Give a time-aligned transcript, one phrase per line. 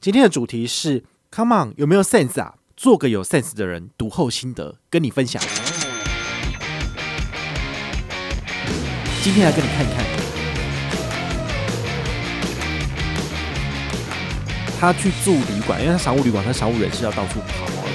[0.00, 1.02] 今天的主题是
[1.32, 2.54] Come on，有没有 sense 啊？
[2.76, 5.42] 做个有 sense 的人，读后心得跟你分享。
[9.20, 10.04] 今天来跟你看一看，
[14.78, 17.87] 他去住旅馆，因为他商务旅馆，他商务人士要到处跑。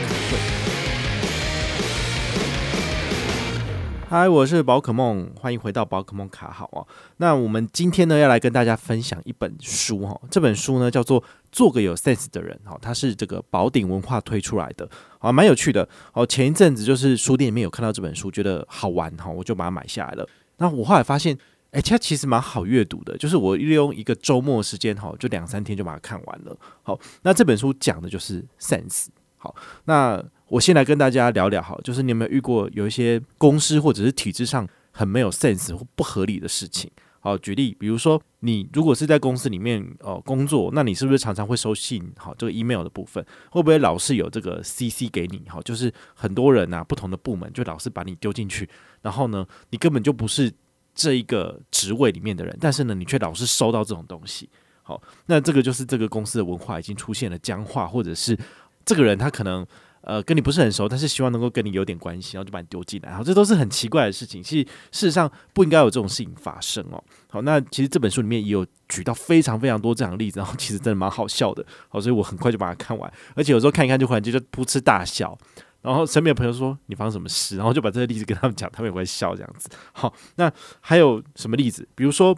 [4.13, 6.85] 嗨，我是宝可梦，欢迎回到宝可梦卡好哦。
[7.17, 10.15] 那我们今天呢，要来跟大家分享一本书哈。
[10.29, 11.19] 这本书呢叫做
[11.51, 14.87] 《做个有 sense 的人》哈，它是这个宝鼎文化推出来的，
[15.17, 15.89] 啊，蛮有趣的。
[16.13, 20.29] 哦，前一阵子就是书店里面有看到这本书，觉得好玩哈，我就把它买下来了。
[20.57, 21.35] 那我后来发现，
[21.71, 26.55] 哎，它其实蛮好阅读的，就是我利用一个周末时间哈，就两三天就把它看完了。
[26.83, 29.07] 好，那这本书讲的就是 sense。
[29.37, 29.53] 好，
[29.85, 36.91] 那我先来跟大家聊聊，好，就是你有没有遇过有一些公司或者是体制上很没有 sense 或不合理的事情？
[37.21, 42.07] 好，举例，比如说你如果是在公司里面哦工作，那你是不是常常会收信？
[42.17, 45.41] 好，这个 email 的部分会不会老是有这个 CC 给你？
[45.47, 48.69] 好，就是很多人呐、啊，不同的部门就老是把你丢进去，
[49.01, 50.53] 然后呢，你根本就不是
[50.93, 54.47] 这一个职位里面的人，但是呢，你却老是收到这种东西。
[54.83, 58.37] 好，那这个就是这个公司的文化已经出现了僵化，或者是。
[58.85, 59.65] 这个人他可能
[60.03, 64.41] 呃跟你不是很熟，但是希望能够跟你有点关系，然后就把你丢进来，然后，这都是很奇怪的事情。
[64.41, 67.03] 其实事实上不应该有这种事情发生哦。
[67.29, 71.65] 好，那其实这本书里面也有举到非常非常多这样的例子，然后其实真的蛮好笑的。
[71.89, 75.37] 好，所以我很快就把它看完，而且有时候看一看就忽然间就噗嗤大笑。
[75.81, 79.69] 然后身边的朋友说你发生什么事，然后就把这个例子跟他们讲，他们也会笑这样子。
[79.91, 81.87] 好，那还有什么例子？
[81.95, 82.37] 比如说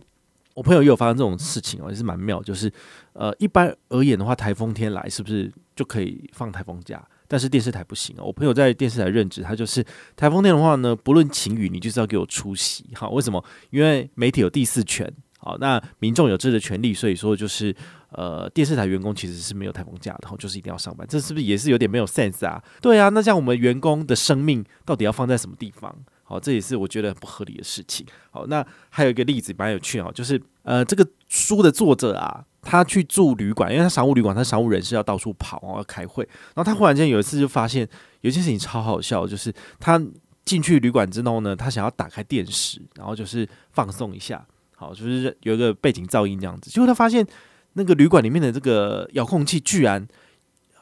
[0.54, 2.72] 我朋友也有发生这种事情哦，也是蛮妙，就是
[3.14, 5.52] 呃一般而言的话，台风天来是不是？
[5.76, 7.06] 就可以放台风假，
[7.36, 8.24] 但是电视台不行啊。
[8.24, 9.84] 我朋友在电视台任职，他就是
[10.16, 12.86] 台风天的话呢，不论晴雨，你就是要给我出席。
[12.94, 13.44] 好，为什么？
[13.72, 17.76] 因为媒体有第四权，好，那民众有这个权利，所以说就是
[18.12, 21.06] 呃，电视台员工其实是没有台风假的，然后就是一定要上班。
[21.06, 22.64] 这是不是也是有点没有 sense 啊？
[22.82, 25.94] 对啊，那像我们员工的生命到底要放在什么地方？
[26.26, 28.06] 好，这也是我觉得不合理的事情。
[28.32, 32.44] 好，那还有一个例子蛮有趣哦，就是呃，这个书的作者啊。
[32.68, 36.28] 他去住旅馆，因为他商务旅馆，他商务人士要到处跑，然后要开会。
[36.56, 37.88] 然后他忽然间有一次就发现
[38.22, 40.02] 有一件事情超好笑，就是他
[40.44, 44.44] 进去旅馆之后呢，他想要打开电视，然后就是放松一下，
[44.76, 46.72] 好，就是有一个背景噪音这样子。
[46.72, 47.24] 结果他发现
[47.74, 50.04] 那个旅馆里面的这个遥控器居然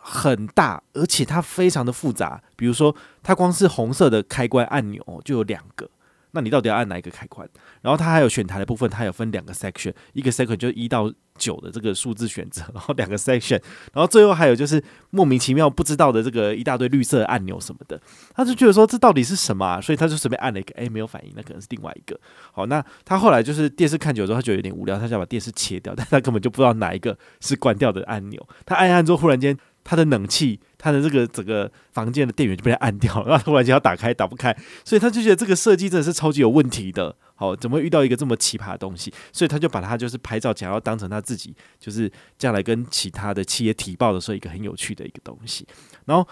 [0.05, 2.43] 很大，而且它非常的复杂。
[2.57, 2.93] 比如说，
[3.23, 5.89] 它光是红色的开关按钮就有两个。
[6.35, 7.47] 那你到底要按哪一个开关？
[7.81, 13.61] 然后它还有选台的部分，它有分两个 section，一个 section 就一到九的这个数字选择，然后两个 section，
[13.93, 18.01] 然后最后还有就是莫名其妙不知道的这个一大堆绿色按钮什么的，
[18.33, 19.79] 他就觉得说这到底是什么啊？
[19.79, 22.19] 所以他就随便按了一个，诶，没有反应，那可能是另外一个。
[22.51, 28.47] 好，那他后来就是电视看久之后，他觉得有点无聊，他想把电视切掉， 但他根本就不知道哪一个是关掉的按钮。
[28.65, 29.55] 他按一按之后，忽然间。
[29.83, 34.55] 他的冷气，他的这个整个房间的电源就被他按掉了，然后突然间要打开打不开，
[34.85, 37.15] 所以他就觉得这个设计真的是超级有问题的。
[37.35, 39.13] 好，怎么会遇到一个这么奇葩的东西？
[39.31, 45.67] 所以他就把它就是拍照，想要当成他自己就是将来跟其他的企业提报的时候一个很有趣的一个东西。
[46.05, 46.25] 然后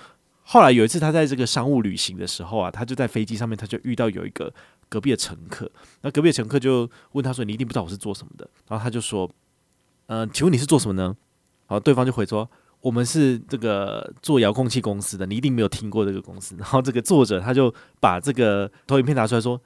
[0.44, 4.53] 后来有一次他在这个商务旅行的时候啊，他就在飞机上面，他就遇到有一个
[4.88, 5.69] 隔壁的乘客，
[6.01, 9.29] 那隔壁乘客就问他说：“你一定不知道我是做什么的？”然后他就说
[10.07, 11.16] ：“嗯、请问你是做什么呢？”
[11.66, 12.50] 好，对方就回说。
[12.81, 16.56] 我们是这个做遥控器公司的，你一定没有听过这个公司。
[16.59, 19.62] 然后这个作者他就把这个投影片拿出来说：“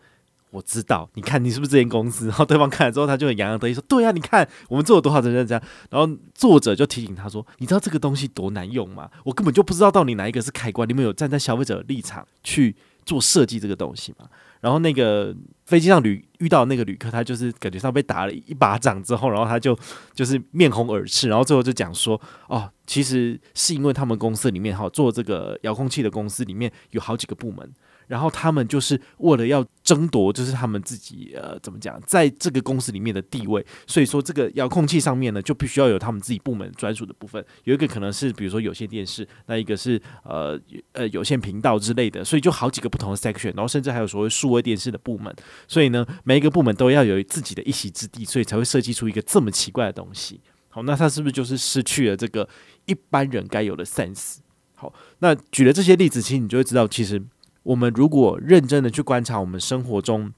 [0.52, 9.10] 我知道，你看你是不是这间公司？” 然后对方看了之后，他就很洋洋得意说：“对呀，你看我们做了多少人这样。”然后作者就提醒他说：“你知道这个东西多难用吗？
[9.24, 10.88] 我根本就不知道到底哪一个是开关。
[10.88, 14.28] 你们有站在消费者的立场去做设计这个东西吗？”
[14.62, 15.36] 然后那个
[15.66, 19.78] 飞机上旅遇到那个旅客，他就是感觉上被打了一巴掌之后，然后他就
[20.14, 27.72] 就是面红耳赤，然后最后就讲说：“哦，其实是因为他们公司里面哈做这个遥控器的公司里面有好几个部门。”
[28.08, 37.44] 然后他们就是为了要争夺，就是他们自己呃怎么讲，在这个公司里面的地位，所以说这个遥控器上面呢，就必须要有他们自己部门专属的部分。
[37.64, 40.60] 有一个可能是比如说有线电视，那一个是呃
[40.94, 45.36] 呃有线频道之类的，所以就好几个不同的 section，然后甚至还有所谓数位电视的部门。
[45.68, 50.42] 所以呢，每一个部门都要有自己的一席之地，所以才会设计出一个这么奇怪的东西。
[50.70, 52.48] 好，那他是不是就是失去了这个
[52.86, 54.38] 一般人该有的 sense？
[54.74, 57.22] 好，那举了这些例子，其实你就会知道，其实。
[57.66, 60.32] 我们如果认真的去观察我们生活中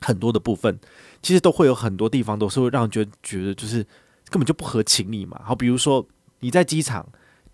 [0.00, 0.78] 很多的部分，
[1.20, 3.82] 其实都会有很多地方都是会让人觉得觉得就是
[4.30, 5.40] 根本就不合情理嘛。
[5.44, 6.06] 好，比如说
[6.38, 7.06] 你在机场，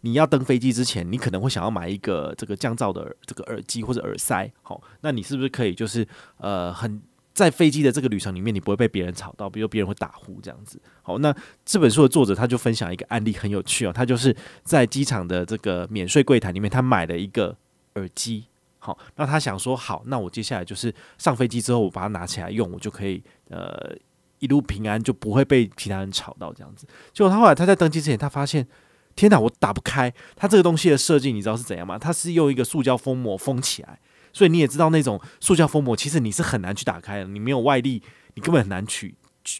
[0.02, 4.52] 你要登飞机之前，你可能会想要买一个这个降噪的这个耳机或者耳塞。
[4.62, 7.00] 好，那你是不是可以就是呃很
[7.32, 10.78] 在飞机的这个旅程里面，你不会被别人吵到，比如别人会打呼这样子。
[11.02, 11.34] 好，那
[11.64, 13.92] 这本书的作者他就分享一个案例，很有趣哦。
[13.92, 17.56] 他就是在机场的这个免税柜台里面，他买了一个
[17.94, 18.44] 耳机。
[18.78, 23.96] 好，那他想说，好，那我接下来就是上飞机之后，我把它拿起来用，我就可以呃
[24.38, 26.86] 一路平安，就不会被其他人吵到这样子。
[27.12, 28.66] 结果他后来他在登机之前，他发现，
[29.14, 30.12] 天哪，我打不开。
[30.36, 31.98] 他这个东西的设计，你知道是怎样吗？
[31.98, 33.98] 它是用一个塑胶封膜封起来。
[34.32, 38.02] 所以你也知道那种塑胶封膜，其实你是很难去打开的，你没有外力，
[38.34, 39.14] 你根本很难取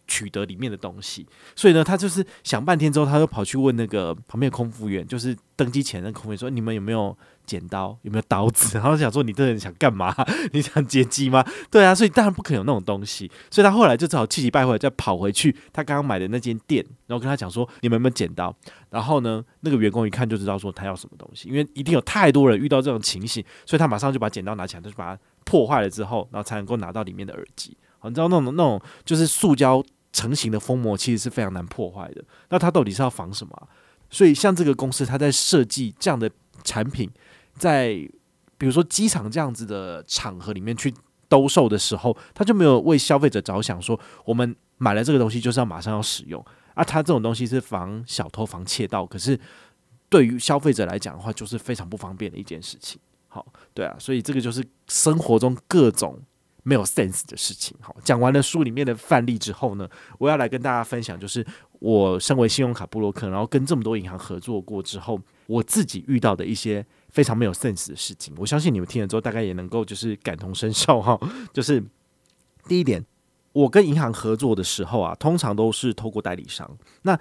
[0.06, 1.26] 取得里面的东西。
[1.54, 7.16] 所以呢，他就是想半天之后，他就跑去问那个旁边的空服员，就是登机前的空服员说：“你们有没有？”
[7.46, 8.74] 剪刀有没有刀子？
[8.76, 10.12] 然后想说你这人想干嘛？
[10.52, 11.46] 你想劫机吗？
[11.70, 13.30] 对啊，所以当然不可能有那种东西。
[13.52, 18.52] 所以他后来就只好气急败坏，再跑回去他刚刚买的那间店，然后跟他讲说：“你们有没有剪刀？”
[18.90, 27.76] 然后呢，那个员工一看就知道说他要什么东西，因为一定有太多人遇到这种情形，所以他马上就把剪刀拿起来，他就把它破坏了之后，然后才能够拿到里面的耳机。
[28.04, 29.82] 你知道那种那种就是塑胶
[30.12, 32.24] 成型的封膜，其实是非常难破坏的。
[32.50, 33.68] 那它到底是要防什么？
[34.10, 36.30] 所以像这个公司，它在设计这样的
[36.62, 37.10] 产品。
[37.58, 37.94] 在
[38.58, 40.92] 比如说机场这样子的场合里面去
[41.26, 46.44] 兜售的时候，他就没有为消费者着想，说我们买了这个东西就是要马上要使用
[46.74, 46.84] 啊。
[46.84, 49.40] 它这种东西是防小偷、防窃盗，可是
[50.10, 53.00] 对于消费者来讲的话，就是非常不方便的一件事情。
[53.28, 56.20] 好，对啊，所以这个就是生活中各种
[56.66, 57.74] 没有 sense 的事情。
[57.80, 61.46] 好，讲完了书里面的范例之后呢，我要来跟大家分享，就是
[61.78, 66.84] 我身为信用卡部落客，然后跟这么多银行合作过之后，我自己遇到的一些。
[67.08, 71.18] 非常没有 sense 的事情，我相信你们听了之后，大概也能够就是感同身受哈。
[71.50, 71.82] 就是
[72.68, 73.02] 第一点，
[73.54, 76.70] 我跟银行合作的时候啊，通常都是透过代理商。
[77.00, 77.18] 那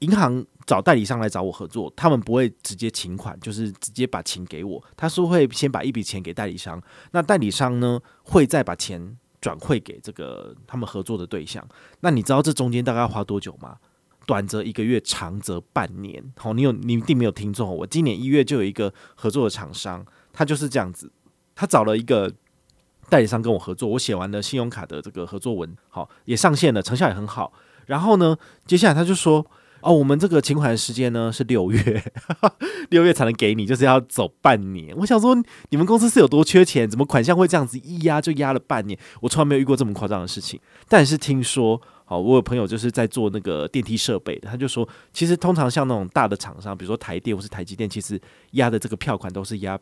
[0.00, 6.82] 银行找代理商来找我合作，他们不会直接请款，就是直接把钱给我，他是会先把一笔钱给代理商，
[7.12, 11.66] 那代理商呢会再把钱转汇给这个他们合作的对象。
[12.00, 13.76] 那你知道这中间大概要花多久吗？
[14.26, 16.22] 短则一个月，长则半年。
[16.36, 17.68] 好，你有你一定没有听错。
[17.68, 21.10] 我今年一月就有一个合作的厂商，他就是这样子，
[21.54, 22.32] 他找了一个
[23.08, 23.88] 代理商跟我合作。
[23.88, 27.52] 我写完了信用卡的这个合作文，好，也上线了，成效也很好。
[27.86, 28.36] 然后呢，
[28.66, 29.44] 接下来他就说
[29.82, 32.02] ：“哦，我们这个请款时间呢是六月，
[32.90, 35.34] 六月才能给你，就是要走半年。”我想说，
[35.70, 36.88] 你们公司是有多缺钱？
[36.88, 38.98] 怎么款项会这样子一压就压了半年？
[39.20, 40.60] 我从来没有遇过这么夸张的事情。
[40.88, 41.80] 但是听说。
[42.10, 48.20] 好，我有朋友就是在做那个电梯设备的，他就说，其实通常像那种大的厂商，比如说台电或是台积电，其实
[48.54, 49.78] 压的这个票款都是压。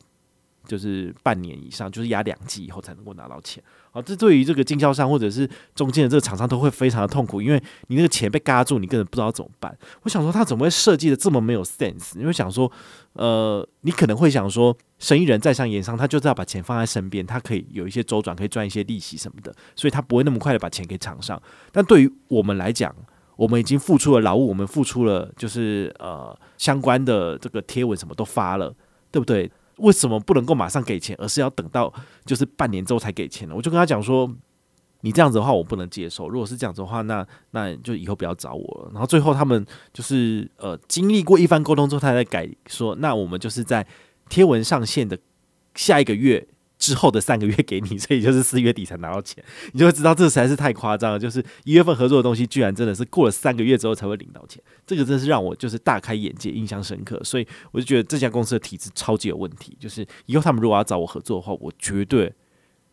[0.67, 3.63] 就是半年以上，就是压两季以后才能够拿到钱。
[3.91, 9.77] 好，这对于这个经销商或者是中间的这个厂商都会非常的痛苦，因为你那个钱被嘎住，你根本不知道怎么办。
[10.03, 12.19] 我想说，他怎么会设计的这么没有 sense？
[12.19, 12.71] 因为想说，
[13.15, 21.41] 呃，你可能会想说，生意人在商言商，他就是要把钱放在身边，他可以有一些周转，可以赚一些利息什么的，所以他不会那么快的把钱给厂商。
[21.73, 22.95] 但对于我们来讲，
[23.37, 28.75] 我们已经付出了劳务，我们付出了就是呃相关的这个贴文什么都发了，
[29.11, 29.51] 对不对？
[29.79, 31.93] 为什么不能够马上给钱，而是要等到
[32.25, 33.55] 就是半年之后才给钱呢？
[33.55, 34.31] 我就跟他讲说，
[35.01, 36.29] 你这样子的话我不能接受。
[36.29, 38.91] 如果是这样子的话，那那就以后不要找我了。
[38.93, 43.87] 然后最后他们就是呃经历过一番沟通之后，他才改说，那我们就是在
[44.29, 45.19] 贴文上线的
[45.75, 46.47] 下一个月。
[46.79, 49.43] 之后的三个月给你， 所以就是四月底才拿到钱，
[49.73, 51.19] 你就会知道这实在是太夸张了。
[51.19, 57.21] 就是一月份合作的东西，居然真的是过了三个月之后才会领到钱，这个真是让我就是大开眼界，印象深刻。
[57.25, 59.77] 所以我就觉得这家公司的体制超级有问题。
[59.81, 62.33] 就是以后他们如果要找我合作的话，我绝对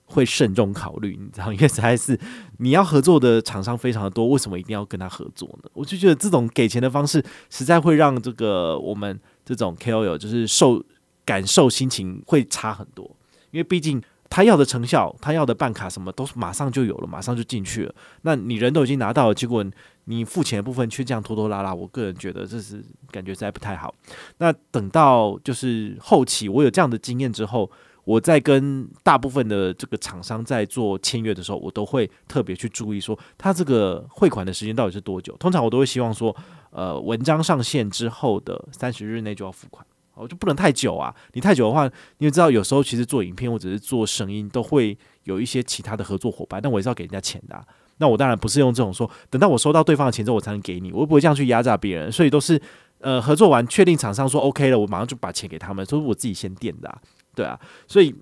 [0.05, 2.19] 会慎重考虑，你知道，因为实在是
[2.57, 5.69] 你要合作的厂商非常的多，为什么一定要跟他合作呢？
[5.73, 10.83] 我就觉得这种给钱的方式，实在会让这个我们这种 KOL 就是受
[11.23, 13.15] 感受心情会差很多。
[13.55, 17.95] 因为毕竟他要的成效，他要的办卡什么都是马上就有了，马上就进去了。
[18.23, 19.65] 那你人都已经拿到了，结果
[20.03, 23.95] 你付钱的部分却这样拖拖拉拉，我个人觉得这是感觉实在不太好。
[24.39, 27.71] 那等到就是后期我有这样的经验之后，
[28.03, 35.33] 我在跟大部分的这个厂商在做签约的时候，我都会特别去注意说，他这个汇款的时间到底是多久？
[35.37, 36.35] 通常我都会希望说，
[36.71, 39.85] 呃，文章上线之后的三十日内就要付款。
[40.15, 41.13] 哦，就不能太久啊！
[41.33, 41.85] 你太久的话，
[42.19, 46.61] 你也知道，有时候其实做影片或者是做声音，都会有一些其他的合作伙伴。
[46.61, 47.67] 但我也是要给人家钱的。
[47.97, 50.91] 那我当然不是用这种说，等到我收到对方的钱之后，我才能给你。
[50.91, 52.11] 我又不会这样去压榨别人。
[52.11, 52.61] 所以都是
[52.99, 57.01] 呃，合作完确定厂商说 OK 了，我马上就把钱给他们，所以我自己先垫的啊。
[57.35, 58.15] 对啊，所以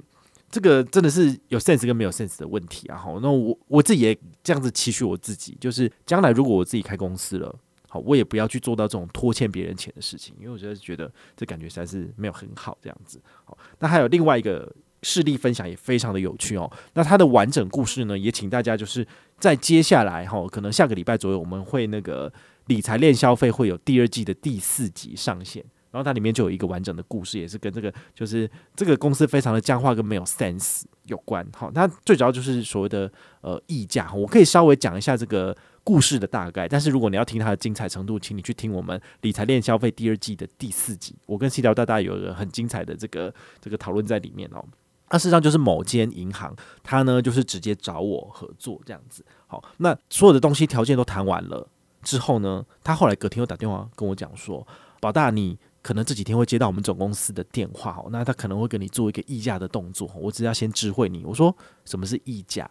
[0.49, 2.97] 这个真的是有 sense 跟没有 sense 的问题啊。
[2.97, 7.55] 好，那我我自己也这样子期许我自己，就是将来如果我自己开公司了。
[7.93, 13.21] 好，我也不要去做到这种拖欠别人钱的事情，因为我觉得觉得这感觉实在是没有很好这样子。
[13.45, 16.67] 好，那还有另外一个事例分享也非常的有趣哦。
[16.95, 19.07] 那它的完整故事呢，也请大家就是
[19.37, 22.33] 在接下来哈，可能下个礼拜左右，我们会那个
[22.65, 25.63] 理财链消费会有第二季的第四集上线。
[25.93, 31.47] 然后它里面就有一个完整的故事，也是跟这个就是这个公司非常的僵化跟没有 sense 有关。
[31.55, 33.09] 好，它最主要就是所谓的
[33.41, 34.11] 呃溢价。
[34.11, 43.31] 我可以稍微讲一下这个故事的大概，但是如果你要听它的精彩程度，请你去听我们理财练消费第二季的第四集，我跟 C 条大大有一个很精彩的这个
[43.61, 44.65] 这个讨论在里面哦。
[45.11, 49.23] 那事实上就是某间银行，它呢就是直接找我合作这样子。
[49.45, 51.67] 好，那所有的东西条件都谈完了
[52.01, 54.65] 之后呢，他后来隔天又打电话跟我讲说，
[54.99, 55.59] 宝大你。
[55.83, 61.25] 可能这几天会接到我们总公司的电话，哦，那他可能会跟你做一个议价的动作，我只要先知会你。
[61.25, 62.67] 我说什么是议价，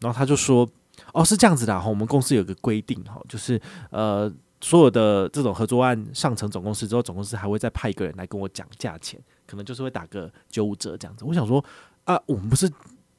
[0.00, 0.66] 然后他就说
[1.12, 11.26] 哦是这样子的哈，我们公司有个规定哈，就是呃所有的这种合作案上层总公司之后，总公司还会再派一个人来跟我讲价钱，可能就是会打个九五折这样子。
[11.26, 11.62] 我想说
[12.04, 12.72] 啊，我们不是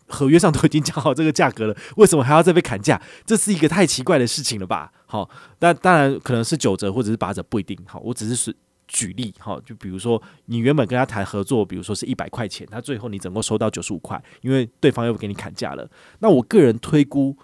[0.07, 2.99] 合约上都已经讲好这个价格了，为什么还要再被砍价？
[3.27, 4.91] 这是一个太奇怪的事情了吧？
[5.05, 7.77] 好，但当然可能是九折或者是八折不一定。
[7.85, 8.55] 好，我只是。
[8.87, 15.89] 举例哈，就比如说你原本跟他谈合作，比如说是一百块钱，他最后你总共收到九十五块，因为对方又给你砍价了。
[16.19, 17.35] 那我个人推估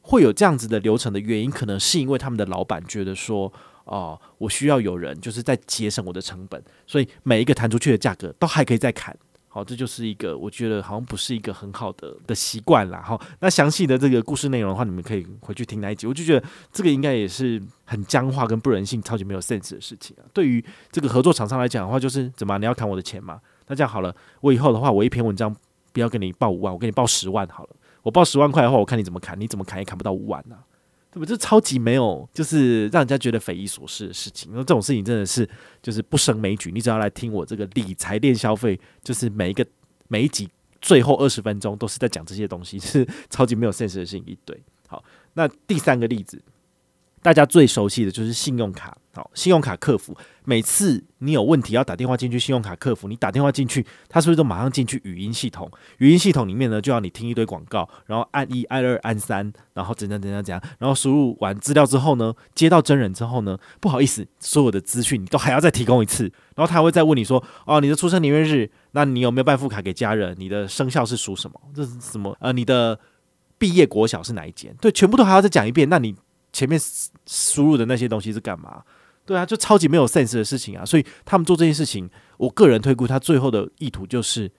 [0.00, 3.52] 会有这样子的流程的原因，可能是因为他们的老板觉得说，
[3.84, 9.16] 哦，我需要有人就是在节省我的成本，所以每一个谈出去的价格都还可以再砍。
[9.58, 13.02] 好，这就是一个我觉得好像不是一个很好的的习惯啦。
[13.04, 16.06] 好，那详细的这个故事内容的话，你们可以回去听那一集。
[16.06, 20.22] 我就觉得这个应该也是很僵化跟不人性、超级没有 sense 的事情啊。
[20.32, 23.40] 对于这个合作厂商来讲的话，就是怎么你要砍我的钱嘛？
[23.66, 25.52] 那这样好了，我以后的话，我一篇文章
[25.92, 27.70] 不要给你报五万，我给你报十万好了。
[28.04, 30.62] 我报十万块的话，我看你怎么砍，你怎么砍也砍不到五万啊。
[31.18, 31.26] 对不？
[31.26, 34.50] 这超级没有，就是让人家觉得匪夷所思的事情。
[34.52, 35.48] 那这种事情真的是
[35.82, 36.70] 就是不胜枚举。
[36.72, 39.66] 你只要来听我这个理财练消费，就是每一个
[40.08, 40.48] 每一集
[40.80, 44.56] 最后二十分钟都是在讲这些东西， 是超级没有现实的事情一堆。
[44.86, 45.02] 好，
[45.34, 46.40] 那第三个例子。
[47.22, 55.70] 大家最熟悉的就是信用卡，好，信用卡客服，每次你有问题要打电话进去信用卡客服，你打电话进去，他是不是都马上进去语音系统？
[55.98, 70.36] 语音系统里面呢，就要你听一堆广告，然后按一、按二、按三，然后怎样怎样怎样，然后输入完资料之后呢，接到真人之后呢，不好意思，所有的资讯你都还要再提供一次，然后他还会再问你说，哦，你的出生年月日，那你有没有办副卡给家人？
[70.38, 71.60] 你的生肖是属什么？
[71.74, 72.36] 这是什么？
[72.40, 72.98] 呃，你的
[73.58, 74.74] 毕业国小是哪一间？
[74.80, 76.14] 对，全部都还要再讲一遍，那你。
[76.58, 76.76] 前面
[77.24, 78.82] 输入的那些东西是干嘛？
[79.24, 80.84] 对啊，就超级没有 sense 的事情啊！
[80.84, 84.50] 所以他们做这件事情，我个人推估，他最后的意图就是，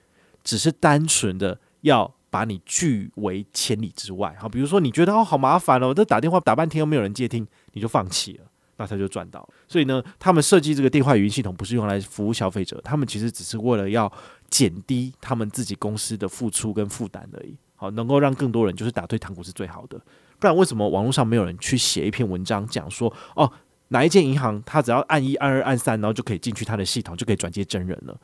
[0.42, 4.34] 只是单纯的要把你拒为千里之外。
[4.40, 8.46] 好，比如说你觉得哦好麻烦哦，这打电话打半天又没有人接听，你就放弃了，
[8.78, 9.48] 那他就赚到了。
[9.68, 14.10] 所以呢，他们设计这个电话语音系统不是用来服务消费者，他们其实只是为了要
[14.48, 17.54] 减低他们自己公司的付出跟负担而已。
[17.80, 19.98] 好，能够让更多人就是打退堂鼓是最好的。
[20.38, 23.50] 不然为什么网络上没有人去写一篇文章讲说哦，
[23.88, 28.14] 哪一间银行他只要按一、按二、按三，然后就可以进去他的系统，就可以转接真人了？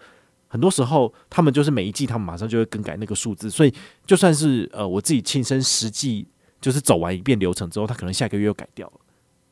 [0.46, 3.72] 很多时候他们就是每一季他们马上就会更改那个数字，所以
[4.04, 6.28] 就算是呃我自己亲身实际
[6.60, 9.00] 就是走完一遍流程之后，他可能下个月又改掉了，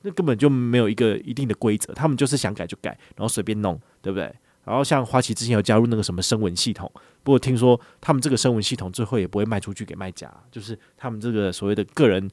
[0.02, 4.30] 那根本就没有一个一定的规则，他们就是想改就改，然后随便弄，对不对？
[4.64, 6.90] 然后像花旗之前有加入那个什么声纹系统，
[7.22, 12.30] 不过听说他们这个声纹系统最后也不会卖出去给卖家，就是他们这个所谓的个人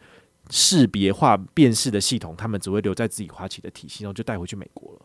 [0.49, 5.01] 识别化辨识的系统，他们只会留在自己花旗的体系，然后就带回去美国了。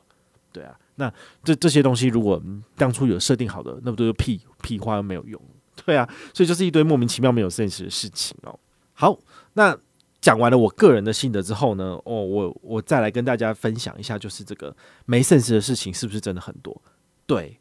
[0.53, 1.13] 对啊，那
[1.45, 2.43] 这这些东西如果
[2.77, 5.41] 当初有设定好的，那不都是屁屁话又没有用？
[5.85, 8.59] 对啊，所以就是一堆莫名其妙没有现实的事情哦。
[8.95, 9.19] 好，
[9.53, 9.77] 那
[10.23, 16.81] 讲完了我个人的心得之后呢，哦，我我再来跟大家分享一下，就是这个没现实的事情是不是真的很多？
[17.27, 17.59] 对，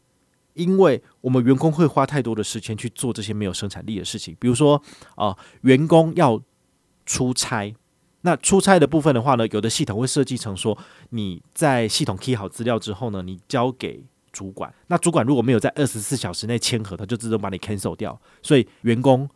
[0.54, 4.80] 因为我们员工会花太多的时间去做这些没有生产力的事情，比如说
[5.16, 6.40] 啊、呃，员工要
[7.04, 7.74] 出差，
[8.22, 10.76] 那出差的部分的话呢，有的系统会设计成说，
[11.10, 19.28] 你在系统 key 好资料之后呢，你交给主管，那主管如果没有在二十四小时内签合，他就自动把你 cancel 掉，所以员工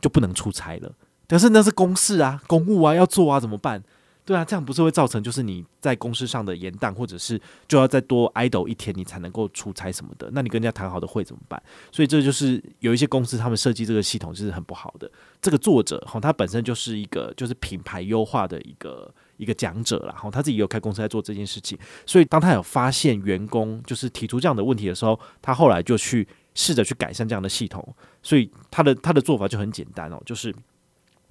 [0.00, 0.92] 就不能出差了。
[1.26, 3.82] 但是那是公事啊，公务啊，要做啊，怎么办？
[4.28, 10.28] 对啊，这样不是会造成就是你在公司上的延宕，或者是就要再多 idle 一天，你才能够出差什么的？
[10.34, 11.62] 那你跟人家谈好的会怎么办？
[11.90, 15.10] 所以这就是有一些公司他们设计这个系统就是很不好的。
[15.40, 21.78] 这个作者哈，他本身就是一个就是品牌优化的一个一个讲者啦，然后他自己有开公司在做这件事情。
[22.04, 27.82] 所以当他有发现员工就是提出这样的问题的时候，他后来就去试着去改善这样的系统。
[28.22, 30.54] 所以他的他的做法就很简单哦，就是。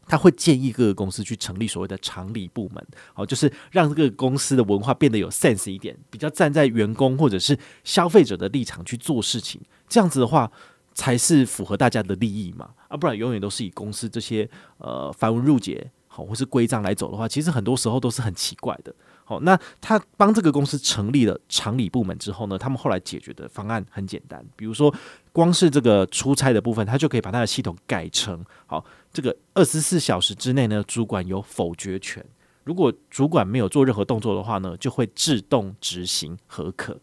[0.07, 9.61] 他会建议各个公司去成立所谓的常理部门，好，就是让这个公司的文化变得有 sense 一点，比较站在员工或者是消费者的立场去做事情。
[9.89, 10.51] 这样子的话，
[10.93, 18.93] 才是符合大家的利益嘛，啊，不然永远都是以公司这些呃繁文缛节好或是规章来走的话，其实很多时候都是很奇怪的。
[19.23, 24.93] 好，那他帮这个公司成立了常理部门之后呢，他们后来解决的方案很简单，比如说
[25.37, 32.25] 光是这个出差的部分，他就可以把他的系统改成好，这个二十四小时之内呢，主管有否决权，
[32.63, 36.99] 如果主管没有做任何动作的话呢，就会自动执行核可。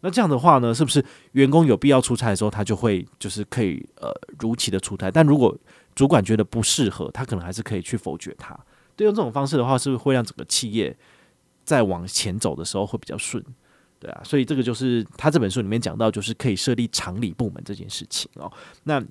[0.00, 5.08] 那这样的话呢，是不是员工有必要出差的时候，他就会就是可以呃如期的出差？
[5.08, 5.56] 但如果
[5.94, 8.58] 主管觉得不适合，他可能还是可以去否决他。
[8.96, 10.96] 对，用这种方式的话，是不是会让整个企业？
[11.64, 13.44] 再往前走的时候会比较顺，
[14.06, 18.50] 对啊，所以这个就是他这本书里面讲到，就是可以设立常理部门这件事情哦。
[18.84, 19.02] 那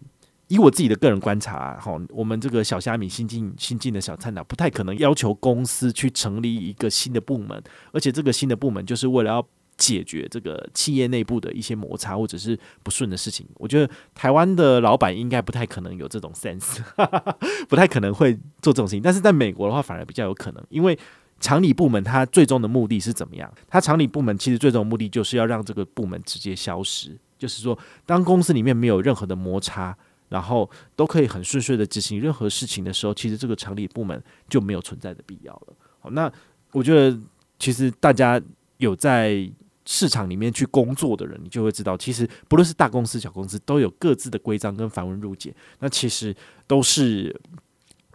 [0.47, 7.61] 以我自己的个人观察，哈，我们这个小虾米新进新进的小菜鸟，不太可能要求公司去成立一个新的部门，
[7.91, 13.45] 而且这个新的部门就是为了要解决这个企业内部的一些摩擦或者是不顺的事情。
[13.55, 16.79] 我觉得台湾的老板应该不太可能有这种 sense，
[17.67, 19.01] 不太可能会做这种事情。
[19.01, 20.97] 但是在美国的话，反而比较有可能，因为。
[21.39, 23.51] 常理部门它最终的目的是怎么样？
[23.67, 29.95] 它常理部门其实最终的目的就是要让这个部门直接消失，就是说，当公司里面没有任何的摩擦，
[30.29, 35.73] 然后都可以很顺遂的执行任何事情的时候，其实这个常理部门就没有存在的必要了。
[35.99, 36.31] 好，那
[36.71, 37.15] 我觉得
[37.59, 38.41] 其实大家
[38.77, 39.47] 有在
[39.85, 47.39] 市场里面去工作的人，你就会知道，其实不论是大公司、小公司，都有各自的规章跟繁文缛节，那其实都是。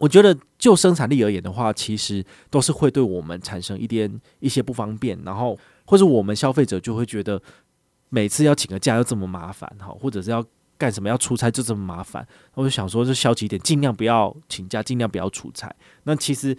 [0.00, 7.40] 我觉得就生产力而言的话，其实都是会对我们产生一点一些不方便，然后或者我们消费者就会觉得
[8.08, 10.42] 每次要请个假又这么麻烦哈，或者是要
[10.78, 15.70] 干什么要出差就这么麻烦，我就想说就消极一点，尽量不要请假，尽量不要出差。
[16.04, 16.56] 那其实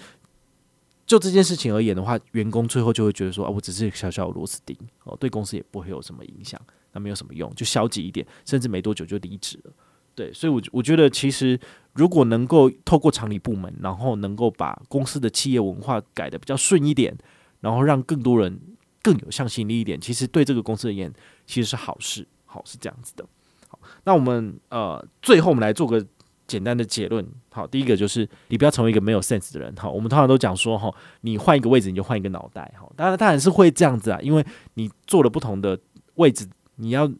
[1.07, 9.73] 就这件事情而言的话，员工最后就会觉得说啊，我只是小小的螺丝钉哦，对公司也不会有什么影响，那没有什么用，就消极一点，甚至没多久就离职了。
[10.23, 11.59] 对，所以我，我觉得其实。
[11.93, 17.13] 如果能够透过厂里部门，然后能够把公司的企业文化改得比较顺一点，
[17.59, 18.57] 然后让更多人
[19.03, 21.11] 更有向心力一点，其实对这个公司而言
[21.45, 22.25] 其实是好事。
[22.45, 23.25] 好，是这样子的。
[23.67, 26.01] 好，那我们呃最后我们来做个
[26.47, 27.27] 简单的结论。
[27.49, 29.75] 好，第一个就是你不要成为一个没有 sense 的人。
[29.75, 32.73] 好，我们通常都讲说哈，你换一个位置你就换一个脑袋。
[32.79, 35.77] 好，当然当然是会这样子啊，因为你做了不同的
[36.15, 37.11] 位置，你要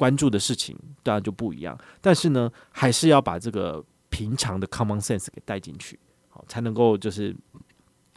[0.00, 1.78] 关注的事情当然就不一样。
[2.00, 3.84] 但是呢，还是要把这个。
[4.12, 5.96] 平常的 common sense 给带进去，
[6.30, 7.34] 好，才能够就是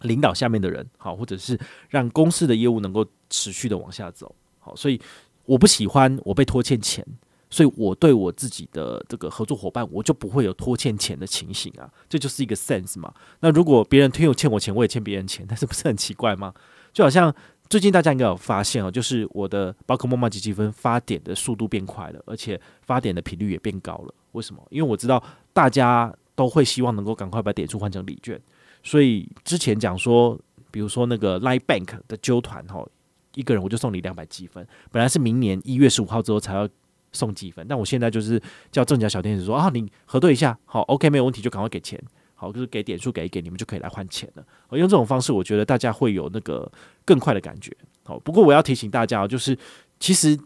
[0.01, 4.99] 领导下面的人，好，或者是让公司的业务能够持续的往下走，好，所以
[5.45, 7.05] 我不喜欢我被拖欠钱，
[7.47, 13.13] 所以我对我自己的这个合作伙伴，我就不会有拖欠钱的情形啊，这就是一个 sense 嘛。
[13.41, 16.51] 那如果别人推我欠我钱，我也欠别人钱，但是不是很奇怪吗？
[16.91, 17.33] 就好像
[17.73, 24.13] 最近大家应该有发现哦，就是我的宝可梦麻吉积分发点的速度变快了，而且发点的频率也变高了。
[24.33, 24.63] 为什么？
[24.69, 28.39] 因为我知道大家都会希望能够赶快把点数换成礼券，
[28.83, 32.87] 所以之前讲说，比如说那个 Line Bank 的揪团吼，
[33.33, 34.63] 一个人我就送你两百积分。
[34.91, 36.69] 本来是明年一月十五号之后才要
[37.11, 38.39] 送积分，但我现在就是
[38.71, 41.99] 叫正甲小天使说啊，你核对一下，好，OK 没有问题就赶快给钱，
[42.43, 44.45] 好，就是给点数给一给，你们就可以来换钱了。
[44.67, 46.69] 我用这种方式，我觉得大家会有那个
[47.05, 47.75] 更快的感觉。
[48.03, 49.57] 好，不过我要提醒大家哦，就是
[49.99, 50.37] 其实。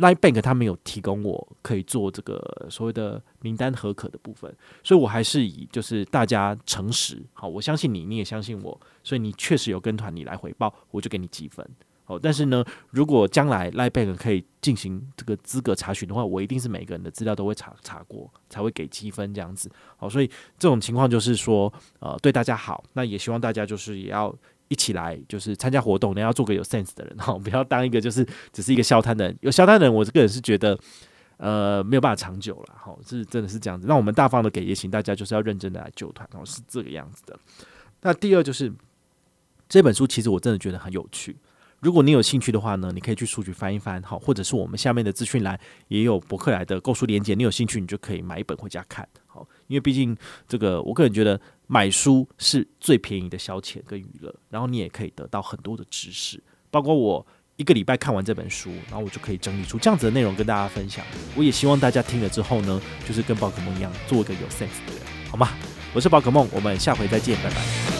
[0.00, 4.50] Line Bank 他没有提供我可以做这个所谓的名单核可的部分，
[4.82, 11.68] 所以我还是以就是大家诚实，好，我相信你，你也相信我，所以你确实有跟团，你来回报，我就给你积分。
[12.10, 19.70] 哦，但是呢，如果将来 Line Bank 可以进行这个资格查询的话，我一定是每个人的资料都会查查过，才会给积分这样子。
[19.96, 20.26] 好，所以
[20.58, 24.34] 这种情况就是说，呃，对大家好，那也希望大家就是也要。
[24.72, 29.36] 一起来就是参加活动，你要做个有 sense 的人哈， 不要当一个就是只是一个消摊的人。
[29.40, 30.78] 有消摊的人，我这个人是觉得
[31.38, 33.88] 呃没有办法长久了哈，是真的是这样子。
[33.88, 37.36] 那我们大方的给，也请大家就是要认真的来救团哦，是这个样子的。
[38.02, 38.72] 那第二就是
[39.68, 41.36] 这本书，其实我真的觉得很有趣。
[41.80, 50.16] 如果你有兴趣的话呢，你可以去书局翻一翻，好，或者是我们下面的资讯栏也有博客来的购书链接，你有兴趣你就可以买一本回家看，好，因为毕竟
[50.46, 61.04] 这个我个人觉得买书是最便宜的消遣跟娱乐，然后你也可以得到很多的知识，包括我一个礼拜看完这本书，然后我就可以整理出这样子的内容跟大家分享。
[61.34, 65.48] 我也希望大家听了之后呢，就是跟宝可梦一样，做一个有 sense 的人，好吗？
[65.94, 67.99] 我是宝可梦，我们下回再见，拜拜。